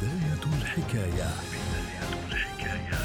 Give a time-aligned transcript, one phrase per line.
[0.00, 1.12] بداية الحكاية.
[1.12, 2.98] بداية الحكاية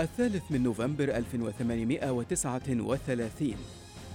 [0.00, 3.54] الثالث من نوفمبر 1839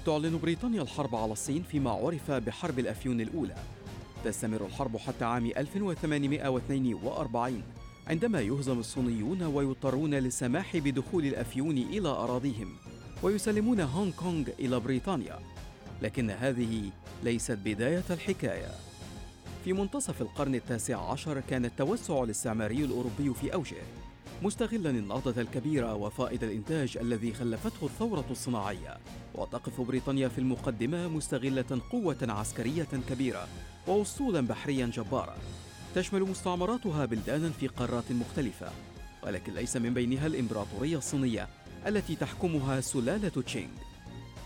[0.05, 3.55] تعلن بريطانيا الحرب على الصين فيما عرف بحرب الأفيون الأولى.
[4.25, 7.63] تستمر الحرب حتى عام 1842
[8.07, 12.75] عندما يهزم الصينيون ويضطرون للسماح بدخول الأفيون إلى أراضيهم
[13.23, 15.39] ويسلمون هونغ كونغ إلى بريطانيا.
[16.01, 16.91] لكن هذه
[17.23, 18.92] ليست بداية الحكاية.
[19.63, 23.81] في منتصف القرن التاسع عشر كان التوسع الاستعماري الأوروبي في أوجه
[24.41, 28.97] مستغلا النهضة الكبيرة وفائض الإنتاج الذي خلفته الثورة الصناعية.
[29.35, 33.47] وتقف بريطانيا في المقدمة مستغلة قوة عسكرية كبيرة
[33.87, 35.37] وأسطولا بحريا جبارا
[35.95, 38.71] تشمل مستعمراتها بلدانا في قارات مختلفة.
[39.23, 41.47] ولكن ليس من بينها الإمبراطورية الصينية
[41.87, 43.69] التي تحكمها سلالة تشينغ.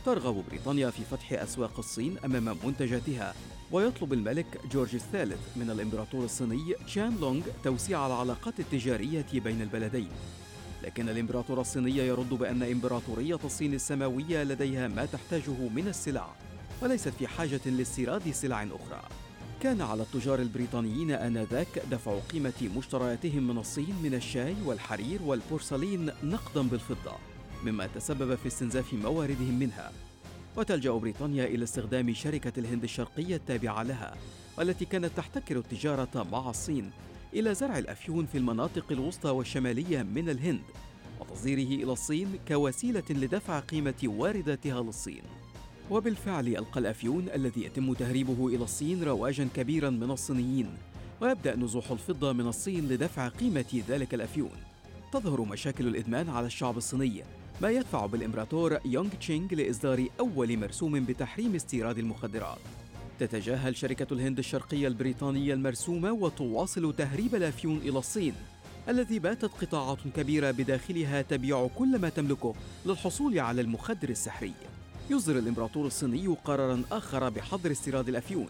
[0.06, 3.34] ترغب بريطانيا في فتح أسواق الصين أمام منتجاتها
[3.72, 10.10] ويطلب الملك جورج الثالث من الإمبراطور الصيني تشان لونغ توسيع العلاقات التجارية بين البلدين.
[10.84, 16.28] لكن الإمبراطور الصيني يرد بأن إمبراطورية الصين السماوية لديها ما تحتاجه من السلع
[16.82, 19.02] وليست في حاجة لاستيراد سلع أخرى.
[19.62, 26.62] كان على التجار البريطانيين آنذاك دفع قيمة مشترياتهم من الصين من الشاي والحرير والبورسلين نقدا
[26.62, 27.14] بالفضة
[27.64, 29.92] مما تسبب في استنزاف مواردهم منها.
[30.58, 34.16] وتلجأ بريطانيا إلى استخدام شركة الهند الشرقية التابعة لها
[34.58, 36.92] والتي كانت تحتكر التجارة مع الصين
[37.34, 40.62] إلى زرع الأفيون في المناطق الوسطى والشمالية من الهند
[41.20, 45.22] وتصديره إلى الصين كوسيلة لدفع قيمة وارداتها للصين.
[45.92, 50.70] وبالفعل ألقى الأفيون الذي يتم تهريبه إلى الصين رواجا كبيرا من الصينيين
[51.22, 54.58] ويبدأ نزوح الفضة من الصين لدفع قيمة ذلك الأفيون.
[55.14, 57.24] تظهر مشاكل الإدمان على الشعب الصيني
[57.62, 62.58] ما يدفع بالإمبراطور يونغ تشينغ لإصدار أول مرسوم بتحريم استيراد المخدرات.
[63.20, 68.34] تتجاهل شركة الهند الشرقية البريطانية المرسوم وتواصل تهريب الأفيون إلى الصين
[68.90, 72.54] الذي باتت قطاعات كبيرة بداخلها تبيع كل ما تملكه
[72.86, 74.54] للحصول على المخدر السحري.
[75.10, 78.50] يصدر الإمبراطور الصيني قرارا آخر بحظر استيراد الأفيون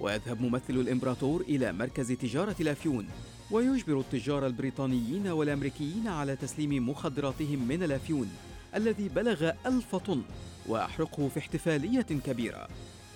[0.00, 3.06] ويذهب ممثل الإمبراطور إلى مركز تجارة الأفيون
[3.52, 8.30] ويجبر التجار البريطانيين والأمريكيين على تسليم مخدراتهم من الأفيون
[8.74, 10.22] الذي بلغ ألف طن
[10.66, 12.68] وأحرقه في احتفالية كبيرة.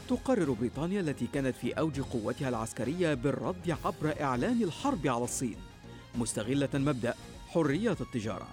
[0.09, 5.57] تقرر بريطانيا التي كانت في أوج قوتها العسكرية بالرد عبر إعلان الحرب على الصين.
[6.19, 7.15] مستغلة مبدأ
[7.49, 8.49] حرية التجارة.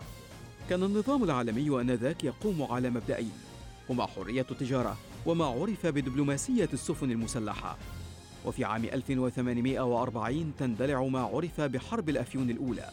[0.70, 3.34] كان النظام العالمي آنذاك يقوم على مبدأين
[3.90, 7.78] هما حرية التجارة وما عرف بدبلوماسية السفن المسلحة.
[8.46, 12.90] وفي عام 1840 تندلع ما عرف بحرب الأفيون الأولى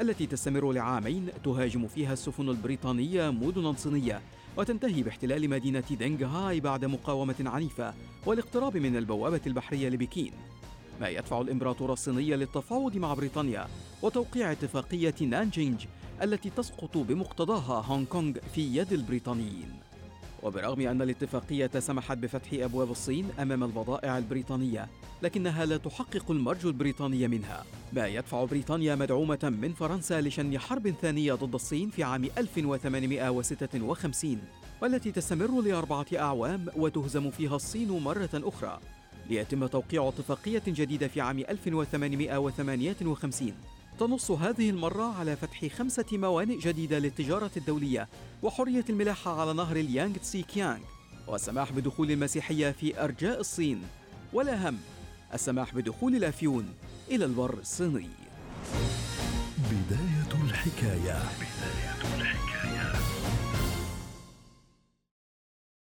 [0.00, 4.20] التي تستمر لعامين تهاجم فيها السفن البريطانية مدنا صينية
[4.56, 7.94] وتنتهي باحتلال مدينة دنغهاي بعد مقاومة عنيفة
[8.26, 10.32] والاقتراب من البوابة البحرية لبكين.
[11.00, 13.66] ما يدفع الإمبراطور الصيني للتفاوض مع بريطانيا
[14.02, 15.86] وتوقيع اتفاقية نانجينج
[16.22, 19.87] التي تسقط بمقتضاها هونغ كونغ في يد البريطانيين.
[20.42, 24.88] وبرغم أن الاتفاقية سمحت بفتح أبواب الصين أمام البضائع البريطانية
[25.22, 27.64] لكنها لا تحقق المرجو البريطاني منها.
[27.92, 34.38] ما يدفع بريطانيا مدعومة من فرنسا لشن حرب ثانية ضد الصين في عام 1856
[34.82, 38.80] والتي تستمر لأربعة أعوام وتهزم فيها الصين مرة أخرى.
[39.30, 43.52] ليتم توقيع اتفاقية جديدة في عام 1858
[43.98, 48.08] تنص هذه المرة على فتح خمسة موانئ جديدة للتجارة الدولية
[48.42, 50.80] وحرية الملاحة على نهر اليانغ تسي كيانغ
[51.26, 53.82] والسماح بدخول المسيحية في أرجاء الصين.
[54.32, 54.78] والأهم
[55.34, 56.74] السماح بدخول الأفيون
[57.10, 58.08] إلى البر الصيني.
[59.58, 61.22] بداية الحكاية.
[61.38, 62.27] بداية